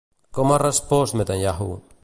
Com 0.37 0.53
ha 0.53 0.57
respost 0.63 1.19
Netanyahu? 1.21 1.73